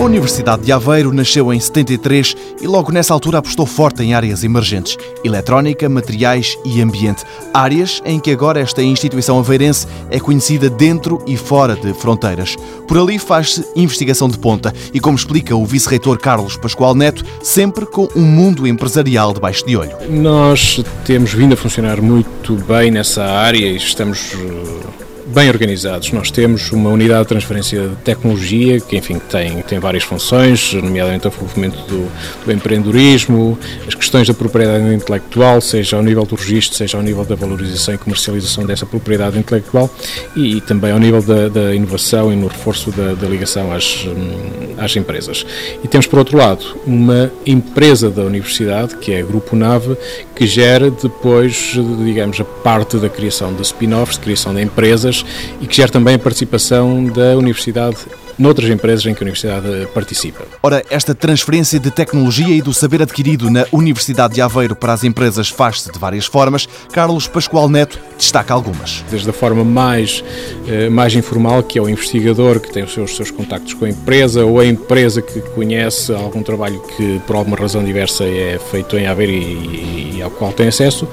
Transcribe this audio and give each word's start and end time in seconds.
Universidade 0.00 0.62
de 0.62 0.70
Aveiro 0.70 1.12
nasceu 1.12 1.52
em 1.52 1.58
73 1.58 2.36
e 2.62 2.66
logo 2.68 2.92
nessa 2.92 3.12
altura 3.12 3.38
apostou 3.38 3.66
forte 3.66 4.00
em 4.02 4.14
áreas 4.14 4.44
emergentes: 4.44 4.96
eletrónica, 5.24 5.88
materiais 5.88 6.56
e 6.64 6.80
ambiente. 6.80 7.24
Áreas 7.52 8.00
em 8.04 8.20
que 8.20 8.30
agora 8.30 8.60
esta 8.60 8.80
instituição 8.80 9.40
aveirense 9.40 9.88
é 10.08 10.20
conhecida 10.20 10.70
dentro 10.70 11.20
e 11.26 11.36
fora 11.36 11.74
de 11.74 11.92
fronteiras. 11.92 12.54
Por 12.86 12.96
ali 12.96 13.18
faz-se 13.18 13.66
investigação 13.74 14.28
de 14.28 14.38
ponta 14.38 14.72
e, 14.94 15.00
como 15.00 15.16
explica 15.16 15.56
o 15.56 15.66
vice-reitor 15.66 16.18
Carlos 16.18 16.56
Pascoal 16.56 16.94
Neto, 16.94 17.24
sempre 17.42 17.84
com 17.84 18.08
um 18.14 18.24
mundo 18.24 18.66
empresarial 18.66 19.34
debaixo 19.34 19.66
de 19.66 19.76
olho. 19.76 19.96
Nós 20.08 20.82
temos 21.04 21.32
vindo 21.34 21.54
a 21.54 21.56
funcionar 21.56 22.00
muito 22.00 22.54
bem 22.54 22.92
nessa 22.92 23.24
área 23.24 23.66
e 23.66 23.76
estamos 23.76 24.32
eh, 24.34 25.07
bem 25.28 25.48
organizados. 25.50 26.10
Nós 26.12 26.30
temos 26.30 26.72
uma 26.72 26.90
unidade 26.90 27.22
de 27.22 27.28
transferência 27.28 27.88
de 27.88 27.96
tecnologia 27.96 28.80
que, 28.80 28.96
enfim, 28.96 29.18
tem, 29.18 29.60
tem 29.62 29.78
várias 29.78 30.02
funções, 30.02 30.72
nomeadamente 30.72 31.26
o 31.26 31.30
desenvolvimento 31.30 31.76
do, 31.86 32.10
do 32.44 32.52
empreendedorismo, 32.52 33.58
as 33.86 33.94
questões 33.94 34.26
da 34.26 34.34
propriedade 34.34 34.94
intelectual, 34.94 35.60
seja 35.60 35.96
ao 35.96 36.02
nível 36.02 36.24
do 36.24 36.34
registro, 36.34 36.76
seja 36.76 36.96
ao 36.96 37.02
nível 37.02 37.24
da 37.24 37.34
valorização 37.34 37.94
e 37.94 37.98
comercialização 37.98 38.64
dessa 38.64 38.86
propriedade 38.86 39.38
intelectual 39.38 39.90
e, 40.34 40.56
e 40.56 40.60
também 40.60 40.92
ao 40.92 40.98
nível 40.98 41.22
da, 41.22 41.48
da, 41.48 41.74
inovação 41.74 42.32
e 42.32 42.36
no 42.36 42.46
reforço 42.46 42.90
da, 42.90 43.14
da 43.14 43.28
ligação 43.28 43.72
às, 43.72 44.06
hum, 44.06 44.74
às 44.78 44.96
empresas. 44.96 45.44
E 45.84 45.88
temos, 45.88 46.06
por 46.06 46.18
outro 46.18 46.38
lado, 46.38 46.64
uma 46.86 47.30
empresa 47.46 48.10
da 48.10 48.22
universidade, 48.22 48.96
que 48.96 49.12
é 49.12 49.20
a 49.20 49.24
Grupo 49.24 49.54
Nave, 49.54 49.96
que 50.34 50.46
gera 50.46 50.90
depois, 50.90 51.74
digamos, 52.04 52.40
a 52.40 52.44
parte 52.44 52.96
da 52.96 53.08
criação 53.08 53.52
de 53.52 53.62
spin-offs, 53.62 54.16
de 54.16 54.24
criação 54.24 54.54
de 54.54 54.62
empresas 54.62 55.17
e 55.60 55.66
que 55.66 55.76
gera 55.76 55.90
também 55.90 56.14
a 56.14 56.18
participação 56.18 57.04
da 57.04 57.36
Universidade 57.36 57.98
noutras 58.38 58.70
empresas 58.70 59.04
em 59.04 59.14
que 59.14 59.22
a 59.22 59.24
Universidade 59.24 59.88
participa. 59.92 60.44
Ora, 60.62 60.84
esta 60.88 61.14
transferência 61.14 61.80
de 61.80 61.90
tecnologia 61.90 62.54
e 62.54 62.62
do 62.62 62.72
saber 62.72 63.02
adquirido 63.02 63.50
na 63.50 63.66
Universidade 63.72 64.34
de 64.34 64.40
Aveiro 64.40 64.76
para 64.76 64.92
as 64.92 65.02
empresas 65.02 65.48
faz-se 65.48 65.90
de 65.90 65.98
várias 65.98 66.26
formas. 66.26 66.68
Carlos 66.92 67.26
Pascoal 67.26 67.68
Neto 67.68 67.98
destaca 68.16 68.54
algumas. 68.54 69.04
Desde 69.10 69.28
a 69.28 69.32
forma 69.32 69.64
mais, 69.64 70.22
eh, 70.68 70.88
mais 70.88 71.14
informal, 71.14 71.62
que 71.62 71.78
é 71.78 71.82
o 71.82 71.88
investigador 71.88 72.60
que 72.60 72.72
tem 72.72 72.84
os 72.84 72.94
seus, 72.94 73.16
seus 73.16 73.30
contactos 73.30 73.74
com 73.74 73.84
a 73.84 73.88
empresa, 73.88 74.44
ou 74.44 74.60
a 74.60 74.66
empresa 74.66 75.20
que 75.20 75.40
conhece 75.40 76.12
algum 76.12 76.42
trabalho 76.42 76.80
que, 76.96 77.20
por 77.26 77.34
alguma 77.34 77.56
razão 77.56 77.82
diversa, 77.82 78.24
é 78.24 78.58
feito 78.70 78.96
em 78.96 79.06
Aveiro 79.06 79.32
e, 79.32 80.16
e 80.16 80.22
ao 80.22 80.30
qual 80.30 80.52
tem 80.52 80.68
acesso, 80.68 81.08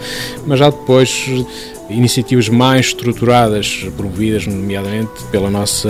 mas 0.46 0.60
já 0.60 0.70
depois 0.70 1.28
iniciativas 1.90 2.50
mais 2.50 2.88
estruturadas, 2.88 3.86
promovidas 3.96 4.48
nomeadamente 4.48 5.24
pela 5.32 5.50
nossa 5.50 5.90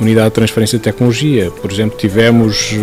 unidade 0.00 0.28
de 0.28 0.34
transferência 0.34 0.78
de 0.78 0.84
tecnologia. 0.84 1.50
Por 1.50 1.70
exemplo, 1.70 1.96
tivemos 1.96 2.74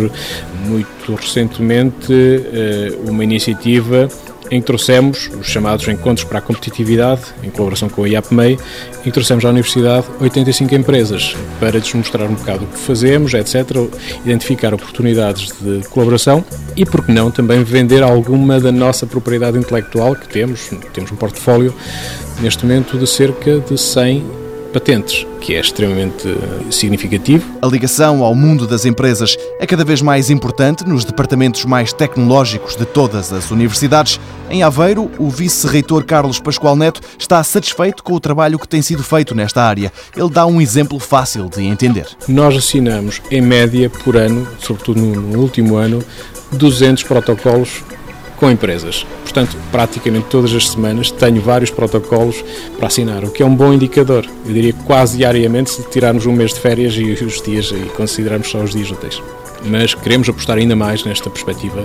muito 0.66 1.14
recentemente 1.14 2.12
eh, 2.12 2.98
uma 3.06 3.22
iniciativa 3.24 4.08
em 4.50 4.60
que 4.60 4.66
trouxemos 4.66 5.30
os 5.38 5.46
chamados 5.46 5.86
Encontros 5.88 6.24
para 6.24 6.38
a 6.38 6.42
Competitividade, 6.42 7.22
em 7.42 7.50
colaboração 7.50 7.88
com 7.88 8.04
a 8.04 8.08
IAPMEI, 8.08 8.58
em 9.00 9.02
que 9.04 9.10
trouxemos 9.10 9.44
à 9.44 9.50
Universidade 9.50 10.06
85 10.20 10.74
empresas 10.74 11.36
para 11.60 11.78
lhes 11.78 11.92
mostrar 11.94 12.24
um 12.24 12.34
bocado 12.34 12.64
o 12.64 12.66
que 12.68 12.78
fazemos, 12.78 13.34
etc., 13.34 13.76
identificar 14.24 14.74
oportunidades 14.74 15.52
de 15.60 15.86
colaboração 15.88 16.44
e, 16.76 16.84
por 16.84 17.04
que 17.04 17.12
não, 17.12 17.30
também 17.30 17.62
vender 17.62 18.02
alguma 18.02 18.60
da 18.60 18.72
nossa 18.72 19.06
propriedade 19.06 19.58
intelectual 19.58 20.14
que 20.14 20.28
temos. 20.28 20.70
Temos 20.92 21.12
um 21.12 21.16
portfólio, 21.16 21.74
neste 22.40 22.64
momento, 22.64 22.98
de 22.98 23.06
cerca 23.06 23.60
de 23.60 23.76
100 23.76 24.47
patentes, 24.72 25.26
que 25.40 25.54
é 25.54 25.60
extremamente 25.60 26.28
significativo. 26.70 27.44
A 27.62 27.66
ligação 27.66 28.22
ao 28.22 28.34
mundo 28.34 28.66
das 28.66 28.84
empresas 28.84 29.36
é 29.58 29.66
cada 29.66 29.84
vez 29.84 30.02
mais 30.02 30.30
importante 30.30 30.86
nos 30.86 31.04
departamentos 31.04 31.64
mais 31.64 31.92
tecnológicos 31.92 32.76
de 32.76 32.84
todas 32.84 33.32
as 33.32 33.50
universidades. 33.50 34.20
Em 34.50 34.62
Aveiro, 34.62 35.10
o 35.18 35.28
vice-reitor 35.28 36.04
Carlos 36.04 36.40
Pascoal 36.40 36.76
Neto 36.76 37.00
está 37.18 37.42
satisfeito 37.42 38.02
com 38.02 38.14
o 38.14 38.20
trabalho 38.20 38.58
que 38.58 38.68
tem 38.68 38.82
sido 38.82 39.02
feito 39.02 39.34
nesta 39.34 39.62
área. 39.62 39.92
Ele 40.16 40.30
dá 40.30 40.46
um 40.46 40.60
exemplo 40.60 40.98
fácil 40.98 41.48
de 41.48 41.62
entender. 41.64 42.06
Nós 42.26 42.56
assinamos, 42.56 43.20
em 43.30 43.40
média, 43.40 43.90
por 43.90 44.16
ano, 44.16 44.46
sobretudo 44.58 45.00
no 45.00 45.40
último 45.40 45.76
ano, 45.76 46.02
200 46.52 47.02
protocolos 47.02 47.82
com 48.38 48.50
empresas. 48.50 49.04
Portanto, 49.22 49.56
praticamente 49.70 50.26
todas 50.28 50.54
as 50.54 50.68
semanas 50.68 51.10
tenho 51.10 51.40
vários 51.40 51.70
protocolos 51.70 52.44
para 52.76 52.86
assinar, 52.86 53.24
o 53.24 53.30
que 53.30 53.42
é 53.42 53.46
um 53.46 53.54
bom 53.54 53.72
indicador. 53.72 54.24
Eu 54.46 54.52
diria 54.52 54.72
quase 54.86 55.18
diariamente, 55.18 55.70
se 55.70 55.82
tirarmos 55.84 56.26
um 56.26 56.32
mês 56.32 56.54
de 56.54 56.60
férias 56.60 56.94
e 56.94 57.12
os 57.24 57.42
dias 57.42 57.70
e 57.70 57.88
considerarmos 57.96 58.48
só 58.48 58.58
os 58.58 58.70
dias 58.70 58.90
úteis. 58.90 59.20
Mas 59.64 59.92
queremos 59.92 60.28
apostar 60.28 60.56
ainda 60.56 60.76
mais 60.76 61.04
nesta 61.04 61.28
perspectiva 61.28 61.84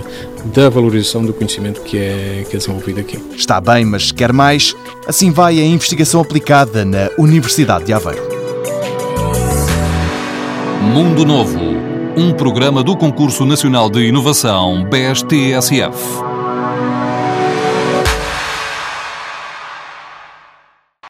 da 0.54 0.68
valorização 0.68 1.24
do 1.24 1.32
conhecimento 1.32 1.80
que 1.80 1.98
é, 1.98 2.44
que 2.48 2.54
é 2.54 2.58
desenvolvido 2.58 3.00
aqui. 3.00 3.18
Está 3.36 3.60
bem, 3.60 3.84
mas 3.84 4.12
quer 4.12 4.32
mais? 4.32 4.76
Assim 5.06 5.30
vai 5.30 5.58
a 5.58 5.64
investigação 5.64 6.20
aplicada 6.20 6.84
na 6.84 7.10
Universidade 7.18 7.84
de 7.84 7.92
Aveiro. 7.92 8.22
Mundo 10.92 11.24
Novo, 11.24 11.58
um 12.16 12.32
programa 12.32 12.82
do 12.84 12.96
Concurso 12.96 13.44
Nacional 13.44 13.90
de 13.90 14.06
Inovação 14.06 14.84
BSTSF. 14.84 16.33